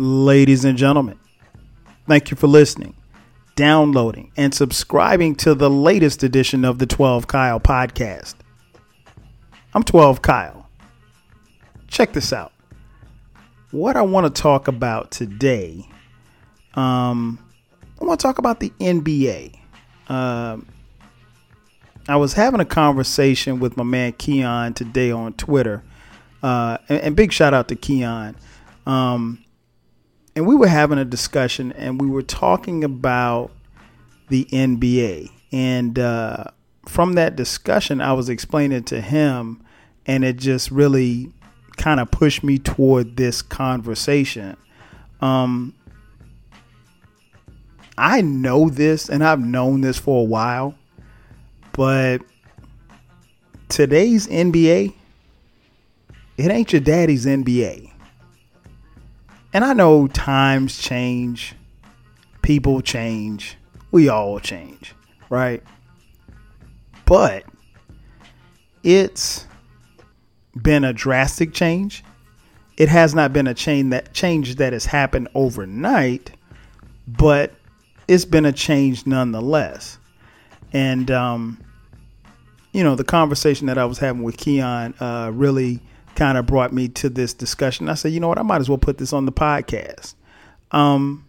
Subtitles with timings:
[0.00, 1.18] Ladies and gentlemen,
[2.06, 2.94] thank you for listening,
[3.56, 8.36] downloading, and subscribing to the latest edition of the 12 Kyle podcast.
[9.74, 10.68] I'm 12 Kyle.
[11.88, 12.52] Check this out.
[13.72, 15.84] What I want to talk about today,
[16.74, 17.40] um,
[18.00, 19.58] I want to talk about the NBA.
[20.08, 20.64] Um,
[22.06, 25.82] I was having a conversation with my man Keon today on Twitter,
[26.44, 28.36] uh, and, and, big shout out to Keon.
[28.86, 29.44] Um,
[30.38, 33.50] and we were having a discussion, and we were talking about
[34.28, 35.32] the NBA.
[35.50, 36.44] And uh,
[36.86, 39.60] from that discussion, I was explaining to him,
[40.06, 41.32] and it just really
[41.76, 44.56] kind of pushed me toward this conversation.
[45.20, 45.74] Um,
[47.96, 50.76] I know this, and I've known this for a while,
[51.72, 52.18] but
[53.68, 54.94] today's NBA,
[56.36, 57.90] it ain't your daddy's NBA.
[59.52, 61.54] And I know times change,
[62.42, 63.56] people change,
[63.90, 64.94] we all change,
[65.30, 65.62] right?
[67.06, 67.44] But
[68.82, 69.46] it's
[70.60, 72.04] been a drastic change.
[72.76, 76.30] It has not been a change that change that has happened overnight,
[77.06, 77.52] but
[78.06, 79.98] it's been a change nonetheless.
[80.72, 81.58] And um,
[82.72, 85.80] you know, the conversation that I was having with Keon uh, really
[86.18, 87.88] kind of brought me to this discussion.
[87.88, 90.14] I said, you know what, I might as well put this on the podcast.
[90.72, 91.26] Um,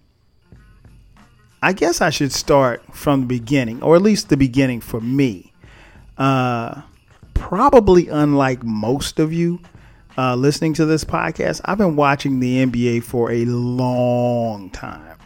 [1.61, 5.53] I guess I should start from the beginning, or at least the beginning for me.
[6.17, 6.81] Uh,
[7.35, 9.59] probably unlike most of you
[10.17, 15.17] uh, listening to this podcast, I've been watching the NBA for a long time.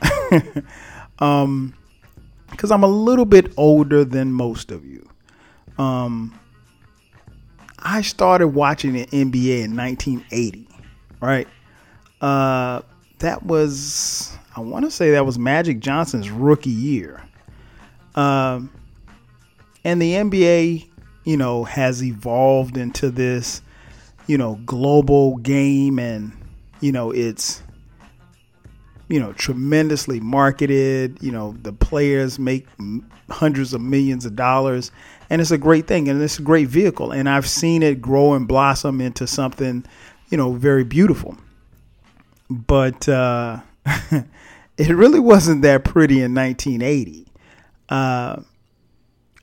[1.20, 1.74] um,
[2.52, 5.10] because I'm a little bit older than most of you.
[5.78, 6.38] Um,
[7.84, 10.68] I started watching the NBA in 1980,
[11.20, 11.48] right?
[12.22, 12.82] Uh,
[13.20, 17.22] that was I want to say that was Magic Johnson's rookie year.
[18.16, 18.70] Um,
[19.84, 20.88] and the NBA,
[21.26, 23.62] you know, has evolved into this,
[24.28, 26.32] you know, global game, and
[26.80, 27.64] you know, it's
[29.10, 31.18] you know tremendously marketed.
[31.22, 32.68] You know, the players make
[33.30, 34.92] hundreds of millions of dollars
[35.34, 38.36] and it's a great thing and it's a great vehicle and i've seen it grow
[38.36, 39.84] and blossom into something
[40.30, 41.36] you know very beautiful.
[42.50, 43.62] But uh,
[44.78, 47.26] it really wasn't that pretty in 1980
[47.90, 48.42] uh,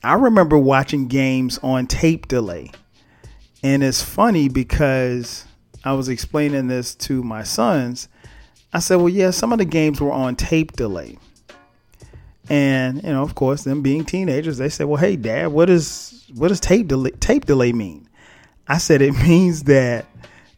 [0.04, 2.70] i remember watching games on tape delay.
[3.64, 5.44] And it's funny because
[5.84, 8.08] i was explaining this to my sons.
[8.72, 11.18] I said well yeah some of the games were on tape delay
[12.50, 16.24] and you know, of course, them being teenagers, they said, "Well, hey, Dad, what is
[16.34, 18.08] what does tape delay, tape delay mean?"
[18.68, 20.06] I said it means that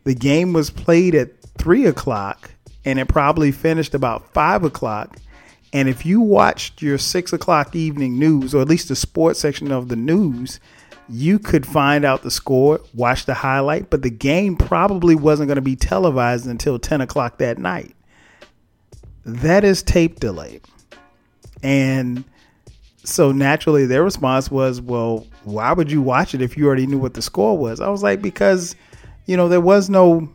[0.05, 2.51] the game was played at three o'clock
[2.85, 5.19] and it probably finished about five o'clock.
[5.75, 9.71] And if you watched your six o'clock evening news, or at least the sports section
[9.71, 10.61] of the news,
[11.09, 15.57] you could find out the score, watch the highlight, but the game probably wasn't going
[15.57, 17.95] to be televised until 10 o'clock that night.
[19.25, 20.61] That is tape delay.
[21.63, 22.25] And
[23.05, 26.99] so naturally, their response was, well, why would you watch it if you already knew
[26.99, 27.81] what the score was?
[27.81, 28.77] I was like, because,
[29.27, 30.29] you know, there was no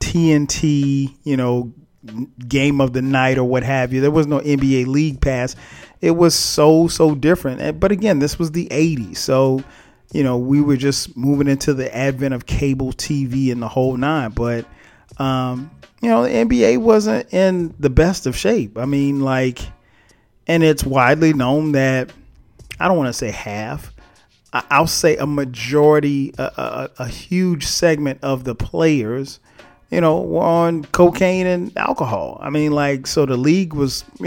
[0.00, 1.72] TNT, you know,
[2.46, 4.00] game of the night or what have you.
[4.00, 5.56] There was no NBA League Pass.
[6.00, 7.80] It was so, so different.
[7.80, 9.18] But again, this was the 80s.
[9.18, 9.62] So,
[10.12, 13.96] you know, we were just moving into the advent of cable TV and the whole
[13.96, 14.30] nine.
[14.30, 14.64] But,
[15.18, 18.78] um, you know, the NBA wasn't in the best of shape.
[18.78, 19.60] I mean, like,
[20.48, 22.10] and it's widely known that
[22.80, 23.92] I don't want to say half,
[24.52, 29.40] I'll say a majority, a, a, a, huge segment of the players,
[29.90, 32.38] you know, were on cocaine and alcohol.
[32.40, 34.04] I mean, like, so the league was,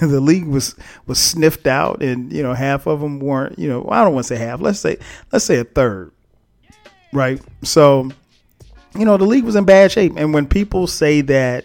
[0.00, 0.74] the league was
[1.06, 3.58] was sniffed out, and you know, half of them weren't.
[3.58, 4.60] You know, I don't want to say half.
[4.60, 4.98] Let's say,
[5.32, 6.12] let's say a third,
[7.12, 7.40] right?
[7.62, 8.10] So,
[8.94, 11.64] you know, the league was in bad shape, and when people say that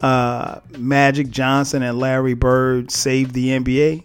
[0.00, 4.04] uh, Magic Johnson and Larry Bird saved the NBA,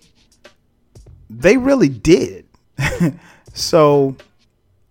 [1.29, 2.45] they really did.
[3.53, 4.15] so,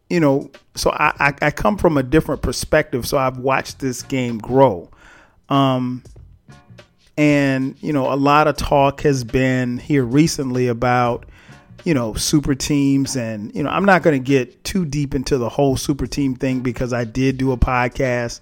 [0.09, 3.07] you know, so I, I, I, come from a different perspective.
[3.07, 4.89] So I've watched this game grow.
[5.49, 6.03] Um,
[7.17, 11.27] and, you know, a lot of talk has been here recently about,
[11.85, 13.17] you know, super teams.
[13.17, 16.37] And, you know, I'm not going to get too deep into the whole super team
[16.37, 18.41] thing because I did do a podcast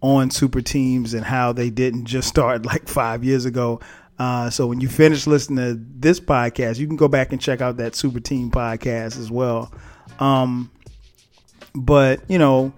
[0.00, 3.80] on super teams and how they didn't just start like five years ago.
[4.18, 7.60] Uh, so when you finish listening to this podcast, you can go back and check
[7.60, 9.72] out that super team podcast as well.
[10.18, 10.70] Um,
[11.74, 12.72] but you know,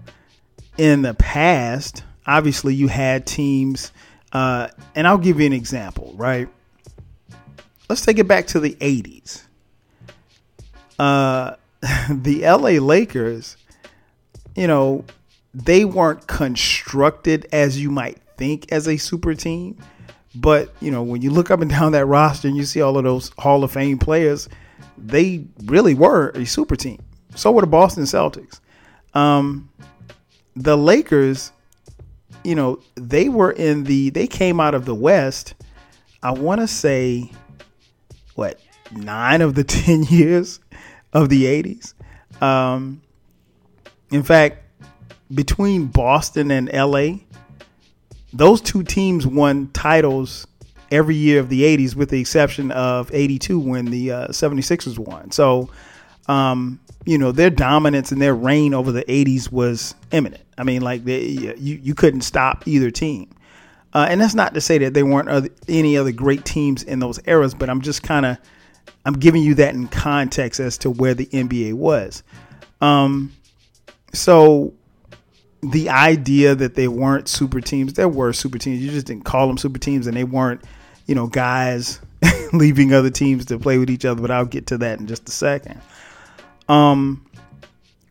[0.76, 3.92] in the past, obviously you had teams,
[4.32, 6.48] uh, and I'll give you an example, right?
[7.88, 9.42] Let's take it back to the 80s.
[10.98, 11.56] Uh,
[12.10, 13.56] the LA Lakers,
[14.54, 15.04] you know,
[15.54, 19.76] they weren't constructed as you might think as a super team.
[20.34, 22.96] But, you know, when you look up and down that roster and you see all
[22.96, 24.48] of those Hall of Fame players,
[24.96, 27.00] they really were a super team.
[27.34, 28.60] So were the Boston Celtics.
[29.14, 29.70] Um,
[30.54, 31.52] the Lakers,
[32.44, 35.54] you know, they were in the, they came out of the West,
[36.22, 37.32] I want to say,
[38.34, 38.60] what,
[38.92, 40.60] nine of the 10 years
[41.12, 41.94] of the 80s.
[42.42, 43.02] Um,
[44.10, 44.64] in fact,
[45.34, 47.18] between Boston and LA,
[48.32, 50.46] those two teams won titles
[50.90, 55.30] every year of the 80s, with the exception of 82 when the uh, 76ers won.
[55.30, 55.70] So,
[56.26, 60.42] um, you know, their dominance and their reign over the 80s was imminent.
[60.58, 63.30] I mean, like, they, you, you couldn't stop either team.
[63.92, 66.98] Uh, and that's not to say that there weren't other, any other great teams in
[67.00, 68.38] those eras, but I'm just kind of
[69.04, 72.22] I'm giving you that in context as to where the NBA was.
[72.80, 73.32] Um,
[74.12, 74.74] so
[75.62, 78.80] the idea that they weren't super teams, there were super teams.
[78.80, 80.62] You just didn't call them super teams, and they weren't,
[81.06, 82.00] you know, guys
[82.52, 84.20] leaving other teams to play with each other.
[84.20, 85.80] But I'll get to that in just a second.
[86.68, 87.26] Um,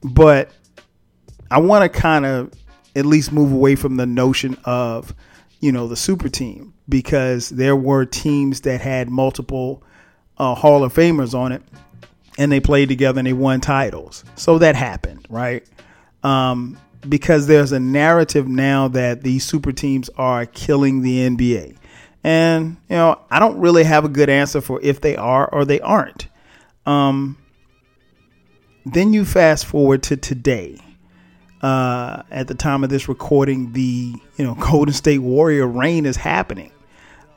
[0.04, 0.52] but
[1.50, 2.54] I want to kind of
[2.96, 5.16] at least move away from the notion of,
[5.60, 9.84] you know, the super team because there were teams that had multiple
[10.38, 11.64] uh, Hall of Famers on it,
[12.38, 14.24] and they played together and they won titles.
[14.36, 15.66] So that happened, right?
[16.24, 21.76] Um, because there's a narrative now that these super teams are killing the NBA.
[22.24, 25.64] And, you know, I don't really have a good answer for if they are or
[25.64, 26.28] they aren't.
[26.86, 27.38] Um,
[28.86, 30.78] then you fast forward to today.
[31.62, 36.16] Uh, at the time of this recording, the you know Golden State Warrior reign is
[36.16, 36.72] happening.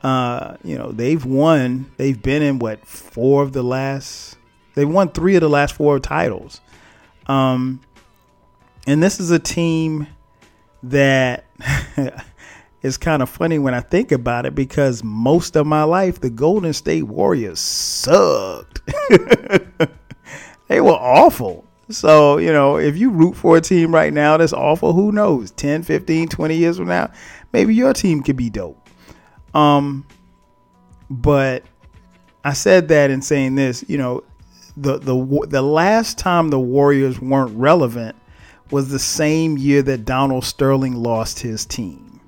[0.01, 1.91] Uh, you know, they've won.
[1.97, 4.37] They've been in what four of the last.
[4.75, 6.61] They won three of the last four titles.
[7.27, 7.81] Um,
[8.87, 10.07] and this is a team
[10.83, 11.45] that
[12.81, 16.29] is kind of funny when I think about it because most of my life the
[16.29, 18.81] Golden State Warriors sucked.
[20.67, 21.65] they were awful.
[21.89, 25.51] So, you know, if you root for a team right now that's awful, who knows?
[25.51, 27.11] 10, 15, 20 years from now,
[27.51, 28.89] maybe your team could be dope.
[29.53, 30.05] Um,
[31.09, 31.63] but
[32.43, 34.23] I said that in saying this, you know,
[34.75, 38.15] the the the last time the Warriors weren't relevant
[38.73, 42.19] was the same year that Donald Sterling lost his team.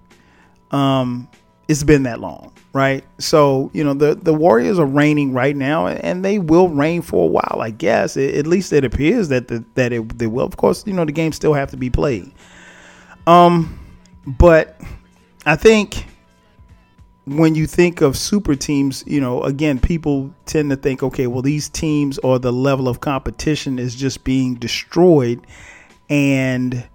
[0.69, 1.27] Um,
[1.67, 3.03] it's been that long, right?
[3.17, 7.23] So you know the the Warriors are reigning right now, and they will reign for
[7.23, 8.15] a while, I guess.
[8.15, 10.45] It, at least it appears that the, that it, they will.
[10.45, 12.31] Of course, you know the games still have to be played.
[13.25, 13.79] Um,
[14.27, 14.79] but
[15.47, 16.05] I think
[17.25, 21.41] when you think of super teams, you know, again, people tend to think, okay, well,
[21.41, 25.41] these teams or the level of competition is just being destroyed,
[26.09, 26.87] and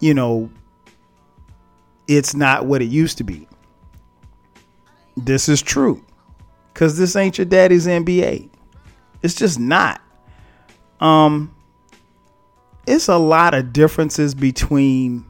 [0.00, 0.50] you know,
[2.06, 3.48] it's not what it used to be.
[5.16, 6.04] This is true
[6.72, 8.50] because this ain't your daddy's NBA.
[9.22, 10.00] It's just not.
[11.00, 11.54] Um,
[12.86, 15.24] it's a lot of differences between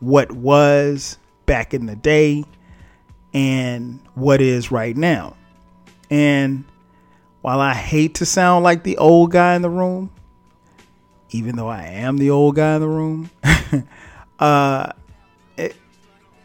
[0.00, 2.44] what was back in the day
[3.34, 5.36] and what is right now.
[6.10, 6.64] And
[7.42, 10.10] while I hate to sound like the old guy in the room,
[11.30, 13.30] even though I am the old guy in the room,
[14.38, 14.92] uh,
[15.56, 15.76] it,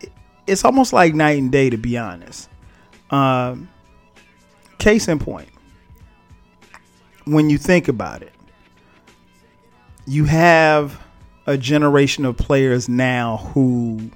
[0.02, 0.12] it,
[0.48, 2.50] it's almost like night and day, to be honest.
[3.10, 3.70] Um,
[4.80, 5.50] case in point,
[7.26, 8.34] when you think about it,
[10.06, 11.02] you have
[11.46, 14.12] a generation of players now who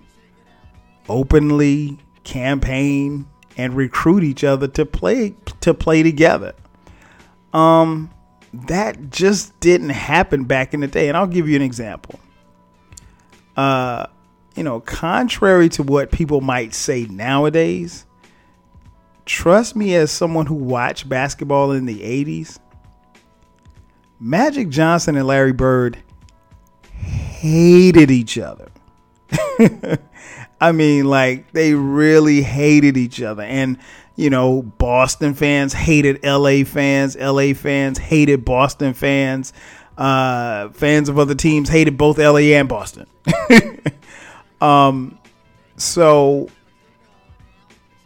[1.10, 6.54] openly campaign and recruit each other to play to play together.
[7.54, 8.10] Um
[8.54, 12.20] that just didn't happen back in the day and I'll give you an example.
[13.56, 14.08] Uh
[14.56, 18.08] you know, contrary to what people might say nowadays,
[19.26, 22.58] trust me as someone who watched basketball in the 80s,
[24.20, 26.00] Magic Johnson and Larry Bird
[26.92, 28.72] hated each other.
[30.60, 33.44] I mean, like they really hated each other.
[33.44, 33.78] And,
[34.18, 39.54] you know, Boston fans hated LA fans, LA fans hated Boston fans.
[39.98, 43.08] Uh, fans of other teams hated both LA and Boston.
[44.62, 45.18] um,
[45.76, 46.50] so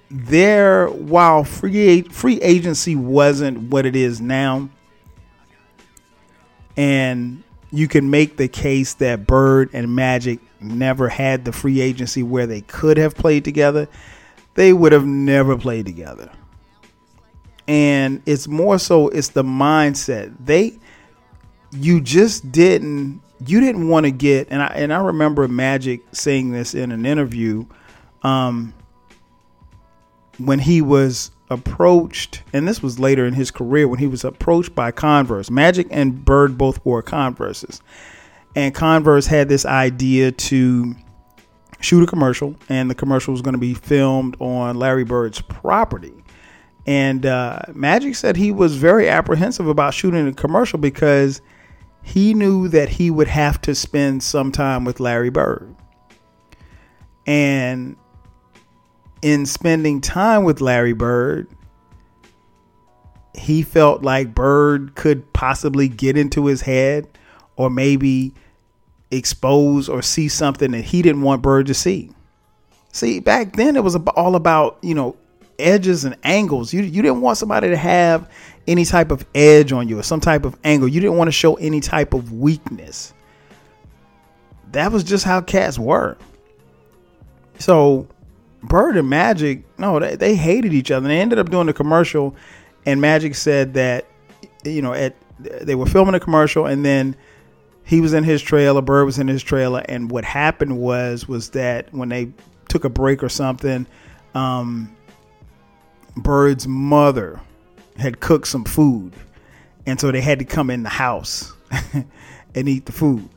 [0.10, 4.70] there, while free free agency wasn't what it is now,
[6.77, 12.22] and you can make the case that Bird and Magic never had the free agency
[12.24, 13.88] where they could have played together,
[14.55, 16.31] they would have never played together.
[17.67, 20.36] And it's more so it's the mindset.
[20.43, 20.79] They
[21.72, 26.51] you just didn't you didn't want to get and I and I remember Magic saying
[26.51, 27.65] this in an interview
[28.24, 28.74] um
[30.38, 34.75] when he was approached and this was later in his career when he was approached
[34.75, 35.50] by Converse.
[35.50, 37.81] Magic and Bird both wore Converses.
[38.55, 40.96] And Converse had this idea to
[41.81, 46.13] shoot a commercial and the commercial was going to be filmed on Larry Bird's property.
[46.85, 51.41] And uh, Magic said he was very apprehensive about shooting a commercial because
[52.01, 55.75] he knew that he would have to spend some time with Larry Bird.
[57.27, 57.95] And
[59.21, 61.47] in spending time with Larry Bird,
[63.35, 67.07] he felt like Bird could possibly get into his head
[67.55, 68.33] or maybe
[69.12, 72.12] expose or see something that he didn't want Bird to see.
[72.94, 75.15] See, back then it was all about, you know,
[75.60, 76.74] edges and angles.
[76.74, 78.30] You you didn't want somebody to have
[78.68, 80.88] any type of edge on you or some type of angle.
[80.88, 83.13] You didn't want to show any type of weakness.
[84.72, 86.18] That was just how cats were.
[87.60, 88.08] So
[88.63, 91.08] Bird and Magic, no, they, they hated each other.
[91.08, 92.36] They ended up doing a commercial,
[92.86, 94.06] and Magic said that,
[94.63, 97.15] you know, at they were filming a commercial, and then
[97.91, 101.50] he was in his trailer, Bird was in his trailer, and what happened was was
[101.50, 102.31] that when they
[102.69, 103.86] took a break or something,
[104.33, 104.95] um,
[106.15, 107.41] Bird's mother
[107.98, 109.12] had cooked some food,
[109.86, 111.51] and so they had to come in the house
[112.55, 113.27] and eat the food.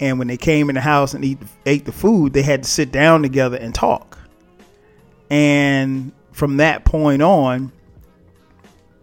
[0.00, 2.68] And when they came in the house and eat ate the food, they had to
[2.68, 4.18] sit down together and talk.
[5.30, 7.70] And from that point on,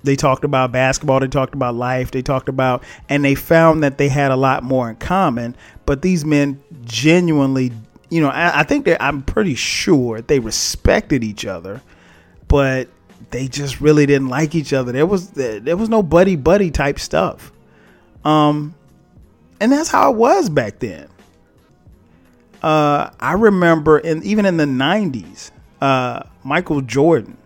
[0.04, 3.98] they talked about basketball, they talked about life, they talked about, and they found that
[3.98, 5.56] they had a lot more in common.
[5.86, 7.72] But these men genuinely,
[8.10, 11.82] you know, I, I think that I'm pretty sure they respected each other,
[12.48, 12.88] but
[13.30, 14.92] they just really didn't like each other.
[14.92, 17.52] There was there was no buddy buddy type stuff.
[18.26, 18.76] Um
[19.60, 21.08] and that's how it was back then.
[22.62, 27.38] Uh I remember and even in the 90s, uh Michael Jordan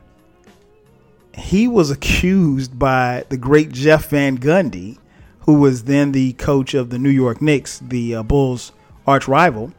[1.37, 4.97] he was accused by the great Jeff Van Gundy,
[5.41, 8.71] who was then the coach of the New York Knicks, the uh, Bulls'
[9.05, 9.73] arch rival.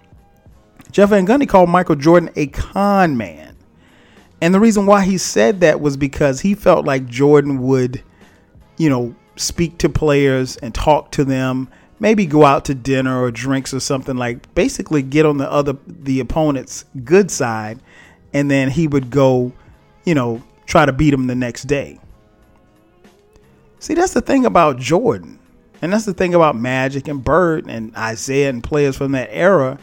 [0.91, 3.57] Jeff Van Gundy called Michael Jordan a con man.
[4.41, 8.03] And the reason why he said that was because he felt like Jordan would,
[8.77, 13.31] you know, speak to players and talk to them, maybe go out to dinner or
[13.31, 17.81] drinks or something like basically get on the other the opponent's good side
[18.33, 19.53] and then he would go,
[20.05, 21.99] you know, try to beat him the next day.
[23.79, 25.39] See, that's the thing about Jordan.
[25.83, 29.79] And that's the thing about Magic and Bird and Isiah and players from that era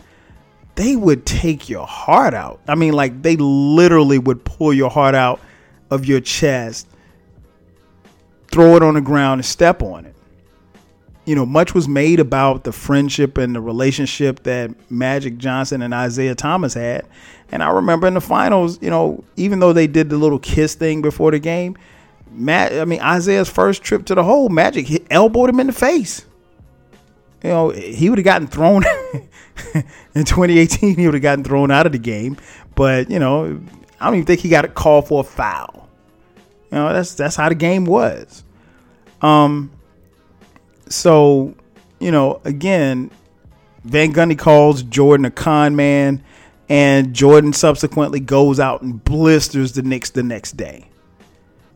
[0.75, 2.59] they would take your heart out.
[2.67, 5.39] I mean, like they literally would pull your heart out
[5.89, 6.87] of your chest,
[8.51, 10.15] throw it on the ground, and step on it.
[11.25, 15.93] You know, much was made about the friendship and the relationship that Magic Johnson and
[15.93, 17.05] Isiah Thomas had.
[17.51, 20.75] And I remember in the finals, you know, even though they did the little kiss
[20.75, 21.77] thing before the game,
[22.31, 25.73] Matt, I mean, Isiah's first trip to the hole, Magic hit, elbowed him in the
[25.73, 26.25] face.
[27.43, 28.83] You know, he would have gotten thrown
[30.15, 32.37] in 2018, he would have gotten thrown out of the game.
[32.75, 33.61] But you know,
[33.99, 35.87] I don't even think he got a call for a foul.
[36.71, 38.43] You know, that's that's how the game was.
[39.21, 39.71] Um.
[40.89, 41.55] So,
[41.99, 43.11] you know, again,
[43.83, 46.23] Van Gundy calls Jordan a con man,
[46.69, 50.87] and Jordan subsequently goes out and blisters the Knicks the next day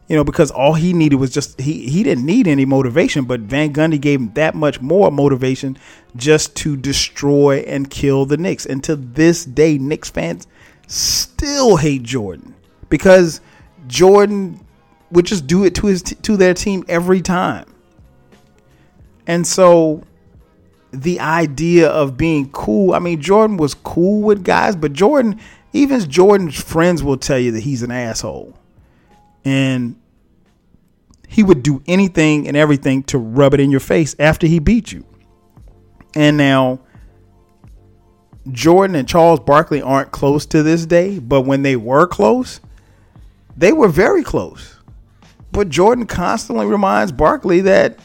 [0.07, 3.41] you know, because all he needed was just he he didn't need any motivation, but
[3.41, 5.77] Van Gundy gave him that much more motivation
[6.15, 8.65] just to destroy and kill the Knicks.
[8.65, 10.47] And to this day, Knicks fans
[10.87, 12.55] still hate Jordan
[12.89, 13.41] because
[13.87, 14.65] Jordan
[15.11, 17.65] would just do it to his to their team every time.
[19.27, 20.01] And so
[20.91, 25.39] the idea of being cool, I mean Jordan was cool with guys, but Jordan
[25.74, 28.57] even Jordan's friends will tell you that he's an asshole
[29.46, 29.96] and
[31.27, 34.91] he would do anything and everything to rub it in your face after he beat
[34.91, 35.05] you.
[36.15, 36.79] And now
[38.51, 42.62] Jordan and Charles Barkley aren't close to this day, but when they were close,
[43.57, 44.75] they were very close.
[45.51, 48.00] But Jordan constantly reminds Barkley that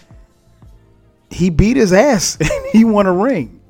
[1.33, 3.61] he beat his ass and he won a ring.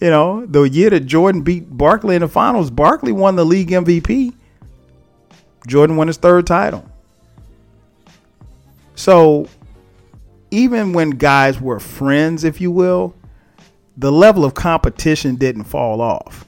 [0.00, 3.70] You know, the year that Jordan beat Barkley in the finals, Barkley won the league
[3.70, 4.34] MVP.
[5.66, 6.84] Jordan won his third title.
[8.96, 9.48] So
[10.50, 13.14] even when guys were friends, if you will,
[13.96, 16.46] the level of competition didn't fall off.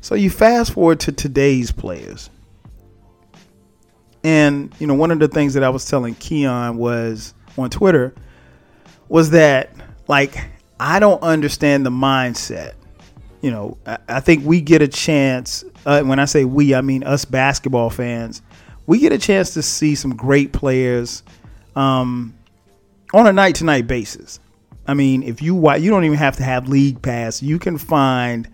[0.00, 2.30] So you fast forward to today's players.
[4.24, 8.14] And, you know, one of the things that I was telling Keon was on Twitter
[9.12, 9.70] was that,
[10.08, 10.38] like,
[10.80, 12.72] I don't understand the mindset.
[13.42, 15.64] You know, I, I think we get a chance.
[15.84, 18.40] Uh, when I say we, I mean us basketball fans.
[18.86, 21.22] We get a chance to see some great players
[21.76, 22.32] um,
[23.12, 24.40] on a night to night basis.
[24.86, 27.42] I mean, if you watch, you don't even have to have league pass.
[27.42, 28.48] You can find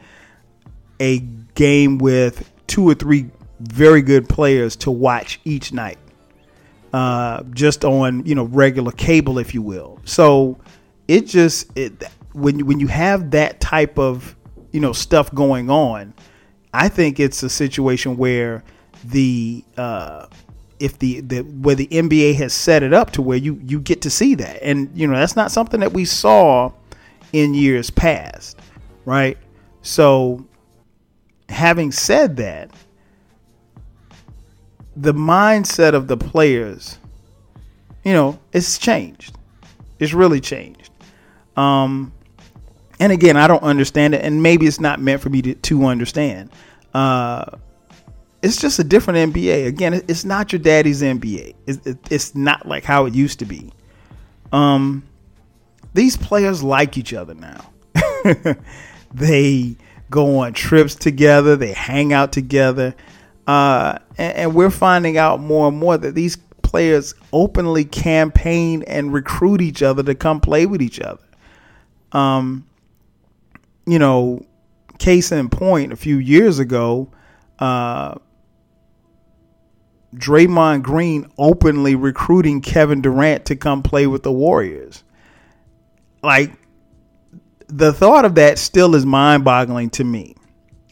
[0.98, 1.20] a
[1.54, 5.98] game with two or three very good players to watch each night,
[6.92, 10.00] uh, just on you know regular cable, if you will.
[10.04, 10.58] So
[11.06, 14.36] it just it, when when you have that type of
[14.72, 16.14] you know stuff going on,
[16.72, 18.62] I think it's a situation where
[19.04, 20.26] the uh,
[20.80, 24.02] if the, the where the NBA has set it up to where you you get
[24.02, 26.72] to see that, and you know that's not something that we saw
[27.32, 28.58] in years past,
[29.04, 29.38] right?
[29.82, 30.46] So,
[31.48, 32.70] having said that,
[35.00, 36.98] the mindset of the players,
[38.04, 39.36] you know, it's changed.
[39.98, 40.90] It's really changed.
[41.56, 42.12] Um,
[42.98, 45.84] and again, I don't understand it, and maybe it's not meant for me to, to
[45.86, 46.50] understand.
[46.92, 47.44] Uh,
[48.42, 49.66] it's just a different NBA.
[49.66, 51.54] Again, it's not your daddy's NBA.
[51.66, 51.78] It's,
[52.10, 53.72] it's not like how it used to be.
[54.52, 55.04] Um,
[55.94, 57.70] these players like each other now.
[59.14, 59.76] they
[60.10, 61.56] go on trips together.
[61.56, 62.94] They hang out together,
[63.48, 69.10] uh, and, and we're finding out more and more that these players openly campaign and
[69.10, 71.24] recruit each other to come play with each other.
[72.12, 72.66] Um,
[73.86, 74.44] you know,
[74.98, 77.10] case in point, a few years ago,
[77.58, 78.16] uh,
[80.14, 85.04] Draymond Green openly recruiting Kevin Durant to come play with the Warriors.
[86.22, 86.52] Like
[87.68, 90.34] the thought of that still is mind-boggling to me.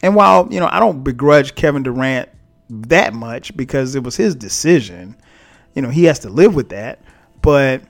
[0.01, 2.29] And while, you know, I don't begrudge Kevin Durant
[2.69, 5.15] that much because it was his decision,
[5.73, 7.01] you know, he has to live with that,
[7.41, 7.81] but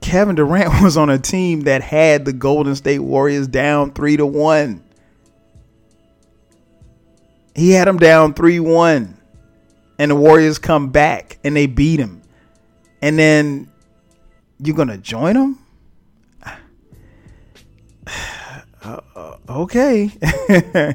[0.00, 4.26] Kevin Durant was on a team that had the Golden State Warriors down 3 to
[4.26, 4.82] 1.
[7.54, 9.16] He had them down 3-1
[9.98, 12.22] and the Warriors come back and they beat him,
[13.00, 13.70] and then
[14.58, 15.58] you're gonna join them?
[18.84, 20.12] Uh, uh, okay.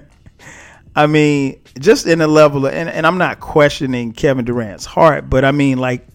[0.95, 5.29] I mean, just in a level of, and, and I'm not questioning Kevin Durant's heart,
[5.29, 6.05] but I mean, like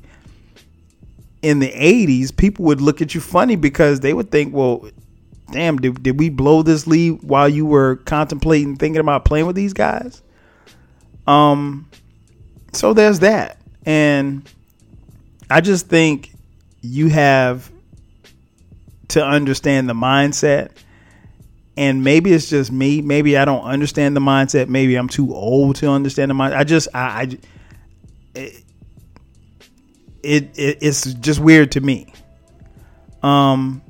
[1.43, 4.89] in the 80s, people would look at you funny because they would think, well,
[5.51, 9.57] damn, did, did we blow this lead while you were contemplating thinking about playing with
[9.57, 10.23] these guys?
[11.27, 11.89] Um,
[12.73, 13.59] so there's that.
[13.85, 14.49] And
[15.49, 16.33] I just think
[16.83, 17.71] you have
[19.09, 20.71] to understand the mindset.
[21.77, 23.03] And maybe it's just me.
[23.03, 24.69] Maybe I don't understand the mindset.
[24.69, 26.57] Maybe I'm too old to understand the mindset.
[26.57, 27.23] I just, I, I
[28.35, 28.65] it,
[30.23, 32.13] it, it, it's just weird to me.
[33.23, 33.83] Um,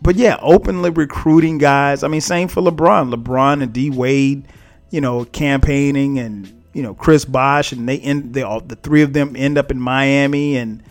[0.00, 2.02] but yeah, openly recruiting guys.
[2.02, 3.14] I mean, same for LeBron.
[3.14, 4.48] LeBron and D Wade,
[4.90, 9.02] you know, campaigning and you know Chris Bosh, and they end they all the three
[9.02, 10.82] of them end up in Miami, and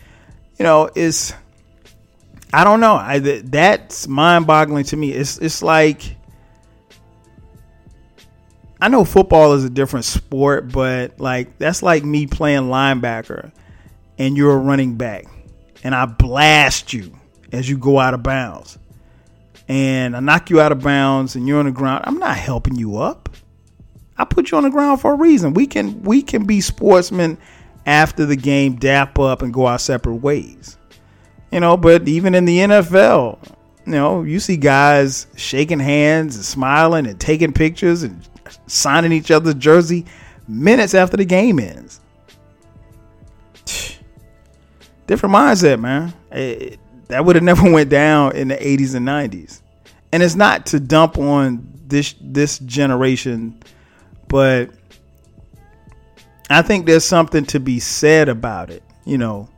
[0.58, 1.34] you know it's
[2.52, 2.94] I don't know.
[2.94, 5.10] I that's mind boggling to me.
[5.10, 6.16] It's it's like
[8.82, 13.52] I know football is a different sport, but like that's like me playing linebacker,
[14.18, 15.26] and you're a running back,
[15.84, 17.16] and I blast you
[17.52, 18.80] as you go out of bounds,
[19.68, 22.02] and I knock you out of bounds, and you're on the ground.
[22.08, 23.28] I'm not helping you up.
[24.18, 25.54] I put you on the ground for a reason.
[25.54, 27.38] We can we can be sportsmen
[27.86, 30.76] after the game, dap up and go our separate ways.
[31.52, 33.38] You know, but even in the NFL,
[33.86, 38.28] you know, you see guys shaking hands and smiling and taking pictures and
[38.66, 40.06] signing each other's jersey
[40.48, 42.00] minutes after the game ends.
[45.06, 46.12] Different mindset, man.
[46.30, 46.78] It,
[47.08, 49.60] that would have never went down in the 80s and 90s.
[50.12, 53.62] And it's not to dump on this this generation
[54.32, 54.70] but
[56.48, 59.50] I think there's something to be said about it, you know.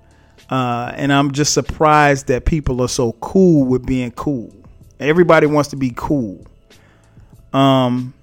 [0.50, 4.52] Uh, and I'm just surprised that people are so cool with being cool.
[4.98, 6.44] Everybody wants to be cool.
[7.52, 8.13] Um,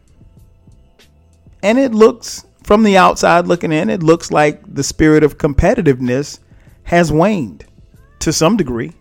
[1.63, 6.39] and it looks from the outside looking in, it looks like the spirit of competitiveness
[6.84, 7.65] has waned
[8.19, 8.93] to some degree.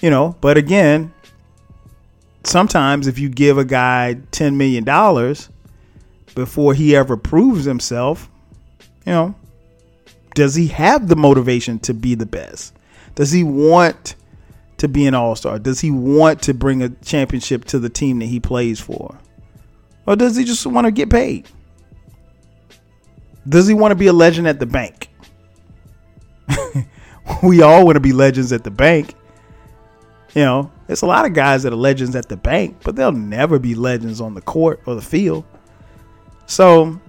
[0.00, 1.14] You know, but again,
[2.42, 4.84] sometimes if you give a guy $10 million,
[6.34, 8.28] before he ever proves himself,
[9.06, 9.34] you know,
[10.34, 12.74] does he have the motivation to be the best?
[13.14, 14.16] Does he want
[14.78, 15.58] to be an all star?
[15.58, 19.16] Does he want to bring a championship to the team that he plays for?
[20.06, 21.48] Or does he just want to get paid?
[23.48, 25.08] Does he want to be a legend at the bank?
[27.42, 29.14] we all want to be legends at the bank.
[30.34, 33.12] You know, there's a lot of guys that are legends at the bank, but they'll
[33.12, 35.44] never be legends on the court or the field.
[36.46, 37.00] So,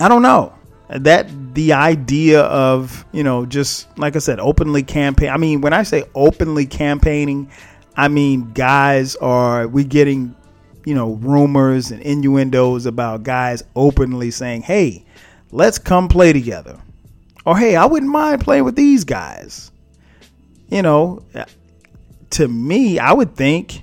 [0.00, 0.54] I don't know.
[0.88, 5.28] That the idea of, you know, just like I said, openly campaign.
[5.28, 7.50] I mean, when I say openly campaigning,
[7.94, 10.34] I mean guys are we getting,
[10.86, 15.04] you know, rumors and innuendos about guys openly saying, "Hey,
[15.50, 16.78] let's come play together."
[17.44, 19.70] Or, "Hey, I wouldn't mind playing with these guys."
[20.68, 21.22] You know,
[22.30, 23.82] to me, I would think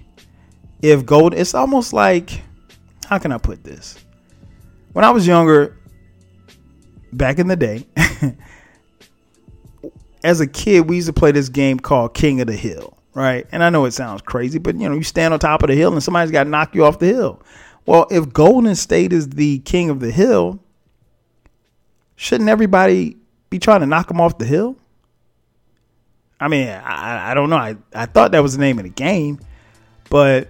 [0.82, 2.42] if gold, it's almost like,
[3.08, 3.98] how can I put this?
[4.94, 5.78] When I was younger,
[7.12, 7.86] back in the day,
[10.24, 13.48] as a kid, we used to play this game called King of the Hill, right?
[13.52, 15.76] And I know it sounds crazy, but you know, you stand on top of the
[15.76, 17.42] hill and somebody's got to knock you off the hill.
[17.86, 20.60] Well, if Golden State is the king of the hill,
[22.16, 23.18] shouldn't everybody
[23.50, 24.78] be trying to knock them off the hill?
[26.40, 27.58] I mean, I, I don't know.
[27.58, 29.40] I, I thought that was the name of the game,
[30.10, 30.50] but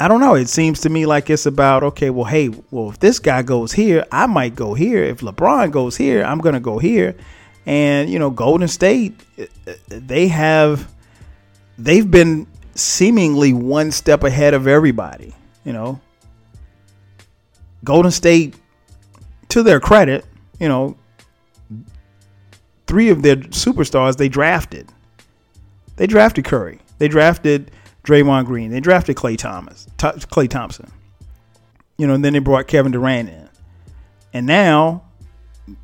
[0.00, 0.34] I don't know.
[0.34, 2.10] It seems to me like it's about okay.
[2.10, 5.04] Well, hey, well, if this guy goes here, I might go here.
[5.04, 7.14] If LeBron goes here, I'm gonna go here.
[7.66, 10.92] And you know, Golden State, uh, uh, they have,
[11.78, 15.32] they've been seemingly one step ahead of everybody.
[15.64, 16.00] You know,
[17.84, 18.56] Golden State,
[19.50, 20.24] to their credit,
[20.62, 20.96] you know,
[22.86, 24.88] three of their superstars they drafted.
[25.96, 26.78] They drafted Curry.
[26.98, 27.72] They drafted
[28.04, 28.70] Draymond Green.
[28.70, 30.88] They drafted Klay Thomas, Klay Thompson.
[31.98, 33.48] You know, and then they brought Kevin Durant in,
[34.32, 35.02] and now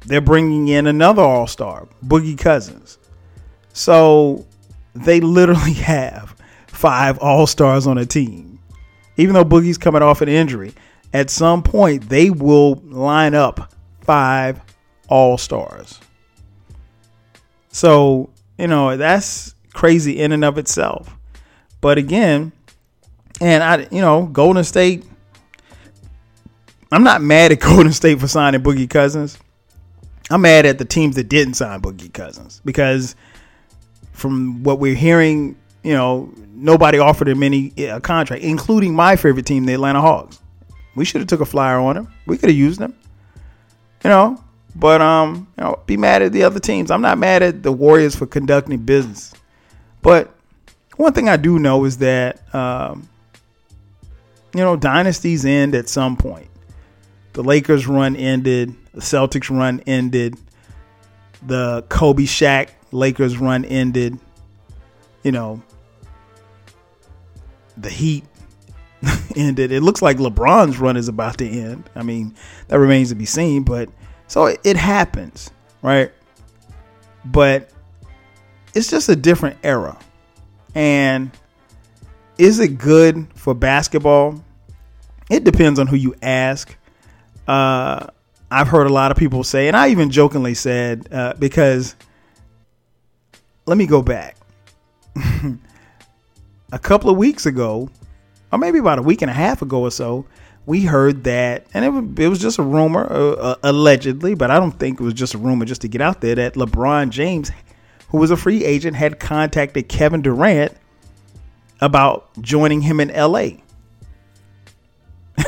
[0.06, 2.98] they're bringing in another All Star, Boogie Cousins.
[3.72, 4.46] So
[4.94, 6.36] they literally have
[6.68, 8.60] five All Stars on a team.
[9.16, 10.72] Even though Boogie's coming off an injury,
[11.12, 14.60] at some point they will line up five
[15.08, 16.00] All Stars.
[17.70, 21.16] So, you know, that's crazy in and of itself.
[21.80, 22.52] But again,
[23.40, 25.04] and I, you know, Golden State,
[26.90, 29.38] I'm not mad at Golden State for signing Boogie Cousins.
[30.30, 33.14] I'm mad at the teams that didn't sign Boogie Cousins because
[34.12, 39.16] from what we're hearing, you know, nobody offered him any eh, a contract, including my
[39.16, 40.40] favorite team, the Atlanta Hawks.
[40.96, 42.12] We should have took a flyer on him.
[42.26, 42.94] We could have used him.
[44.04, 44.44] You know,
[44.78, 46.90] but um, you know, be mad at the other teams.
[46.90, 49.34] I'm not mad at the Warriors for conducting business.
[50.02, 50.32] But
[50.96, 53.08] one thing I do know is that um,
[54.54, 56.48] you know, dynasties end at some point.
[57.32, 60.36] The Lakers run ended, the Celtics run ended,
[61.46, 64.18] the Kobe Shaq Lakers run ended.
[65.24, 65.62] You know,
[67.76, 68.24] the Heat
[69.36, 69.72] ended.
[69.72, 71.90] It looks like LeBron's run is about to end.
[71.96, 72.34] I mean,
[72.68, 73.88] that remains to be seen, but
[74.28, 75.50] so it, happens,
[75.82, 76.12] right?
[77.24, 77.70] But
[78.74, 79.98] it's just a different era.
[80.74, 81.30] And
[82.36, 84.42] is it good for basketball?
[85.30, 86.76] It depends on who you ask.
[87.46, 88.06] Uh,
[88.50, 91.96] I've heard a lot of people say, and I even jokingly said, uh, because
[93.66, 94.36] let me go back.
[96.72, 97.90] a couple of weeks ago,
[98.52, 100.24] or maybe about a week and a half ago or so,
[100.68, 104.60] we heard that, and it it was just a rumor, uh, uh, allegedly, but I
[104.60, 107.50] don't think it was just a rumor just to get out there that LeBron James,
[108.10, 110.76] who was a free agent, had contacted Kevin Durant
[111.80, 113.62] about joining him in LA.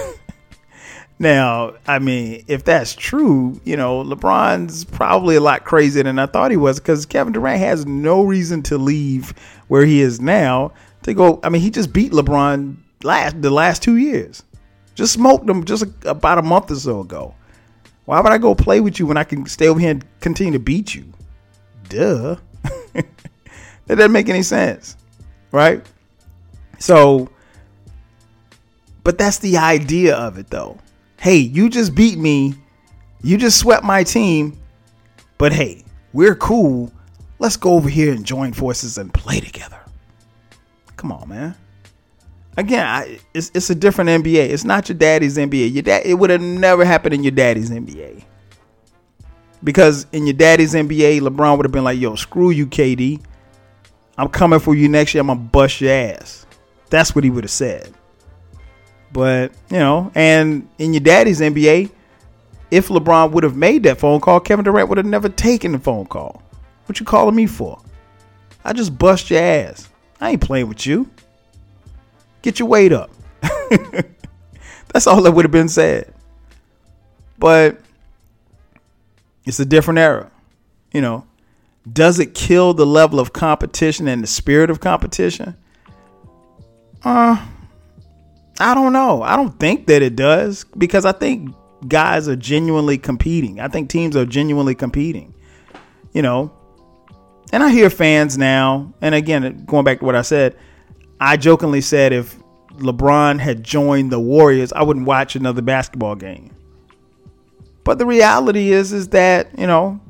[1.19, 6.25] now, I mean, if that's true, you know, LeBron's probably a lot crazier than I
[6.25, 9.35] thought he was because Kevin Durant has no reason to leave
[9.69, 11.41] where he is now to go.
[11.45, 14.45] I mean, he just beat LeBron last the last two years.
[15.01, 17.35] Just smoked them just about a month or so ago.
[18.05, 20.53] Why would I go play with you when I can stay over here and continue
[20.53, 21.11] to beat you?
[21.89, 22.37] Duh.
[22.93, 23.07] that
[23.89, 24.99] doesn't make any sense.
[25.53, 25.83] Right?
[26.79, 27.31] So,
[29.03, 30.77] but that's the idea of it though.
[31.19, 32.53] Hey, you just beat me.
[33.23, 34.61] You just swept my team.
[35.39, 35.83] But hey,
[36.13, 36.93] we're cool.
[37.39, 39.81] Let's go over here and join forces and play together.
[40.99, 41.57] Come on, man
[42.57, 44.51] again, I, it's it's a different NBA.
[44.51, 45.73] It's not your daddy's NBA.
[45.73, 48.25] Your dad, it would have never happened in your daddy's NBA.
[49.63, 53.21] Because in your daddy's NBA, LeBron would have been like, "Yo, screw you, KD.
[54.17, 55.21] I'm coming for you next year.
[55.21, 56.47] I'm gonna bust your ass."
[56.89, 57.93] That's what he would have said.
[59.13, 61.91] But you know, and in your daddy's NBA,
[62.71, 65.79] if LeBron would have made that phone call, Kevin Durant would have never taken the
[65.79, 66.43] phone call.
[66.87, 67.81] What you calling me for?
[68.65, 69.89] I just bust your ass.
[70.21, 71.09] I ain't playing with you.
[72.43, 73.11] Get your weight up.
[74.93, 76.13] That's all that would have been said.
[77.39, 77.81] But
[79.45, 80.31] it's a different era.
[80.93, 81.27] You know,
[81.91, 85.57] does it kill the level of competition and the spirit of competition?
[87.03, 87.47] Uh,
[88.59, 89.23] I don't know.
[89.23, 91.55] I don't think that it does because I think
[91.89, 93.61] guys are genuinely competing.
[93.61, 95.35] I think teams are genuinely competing.
[96.13, 96.53] You know,
[97.53, 100.57] and I hear fans now, and again, going back to what I said,
[101.21, 102.37] I jokingly said if
[102.77, 106.51] LeBron had joined the Warriors, I wouldn't watch another basketball game.
[107.85, 110.01] But the reality is is that, you know,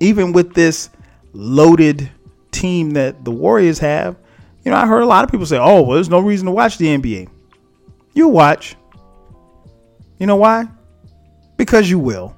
[0.00, 0.90] even with this
[1.32, 2.10] loaded
[2.50, 4.16] team that the Warriors have,
[4.64, 6.52] you know, I heard a lot of people say, "Oh, well, there's no reason to
[6.52, 7.28] watch the NBA."
[8.12, 8.76] You watch.
[10.18, 10.66] You know why?
[11.56, 12.36] Because you will.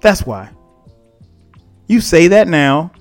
[0.00, 0.50] That's why.
[1.86, 2.92] You say that now,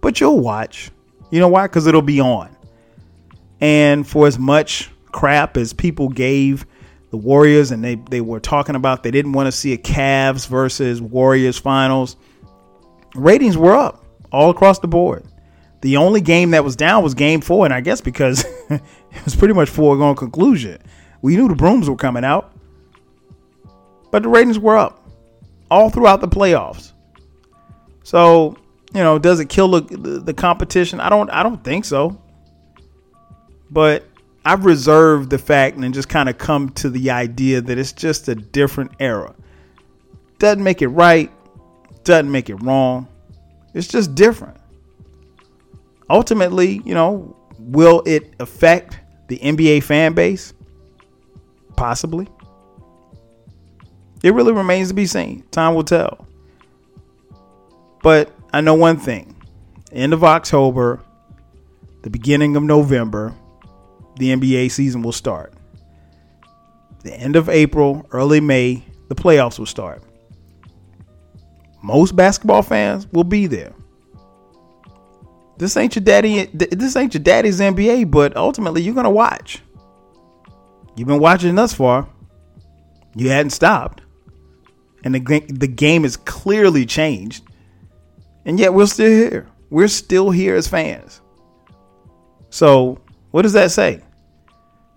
[0.00, 0.90] but you'll watch.
[1.30, 1.66] You know why?
[1.66, 2.54] Because it'll be on.
[3.60, 6.66] And for as much crap as people gave
[7.10, 10.46] the Warriors and they, they were talking about they didn't want to see a Cavs
[10.46, 12.16] versus Warriors finals,
[13.14, 15.24] ratings were up all across the board.
[15.80, 18.82] The only game that was down was game four, and I guess because it
[19.24, 20.78] was pretty much foregone conclusion.
[21.22, 22.52] We knew the brooms were coming out.
[24.10, 25.06] But the ratings were up
[25.70, 26.92] all throughout the playoffs.
[28.02, 28.56] So,
[28.94, 31.00] you know, does it kill the, the, competition?
[31.00, 32.20] I don't I don't think so.
[33.70, 34.04] But
[34.44, 38.28] I've reserved the fact and just kind of come to the idea that it's just
[38.28, 39.34] a different era.
[40.38, 41.30] Doesn't make it right,
[42.04, 43.08] doesn't make it wrong.
[43.74, 44.56] It's just different.
[46.08, 50.54] Ultimately, you know, will it affect the NBA fan base?
[51.76, 52.28] Possibly.
[54.22, 55.42] It really remains to be seen.
[55.50, 56.26] Time will tell.
[58.02, 59.34] But I know one thing.
[59.92, 61.00] End of October,
[62.02, 63.34] the beginning of November,
[64.18, 65.52] the NBA season will start.
[67.02, 70.02] The end of April, early May, the playoffs will start.
[71.82, 73.72] Most basketball fans will be there.
[75.58, 76.46] This ain't your daddy.
[76.46, 79.62] This ain't your daddy's NBA, but ultimately you're gonna watch.
[80.96, 82.08] You've been watching thus far.
[83.14, 84.02] You hadn't stopped,
[85.04, 87.45] and the the game is clearly changed,
[88.46, 89.48] and yet we're still here.
[89.68, 91.20] We're still here as fans.
[92.48, 93.00] So,
[93.32, 94.02] what does that say?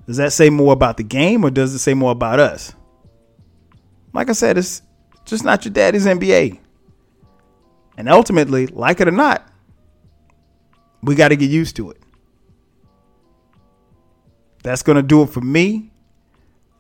[0.05, 2.73] Does that say more about the game or does it say more about us?
[4.13, 4.81] Like I said, it's
[5.25, 6.59] just not your daddy's NBA.
[7.97, 9.51] And ultimately, like it or not,
[11.01, 12.01] we got to get used to it.
[14.63, 15.91] That's going to do it for me.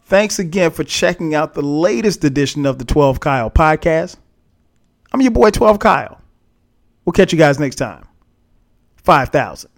[0.05, 4.17] Thanks again for checking out the latest edition of the 12 Kyle podcast.
[5.11, 6.18] I'm your boy 12 Kyle.
[7.09, 8.07] We'll catch you guys next time.
[8.97, 9.67] 5,000.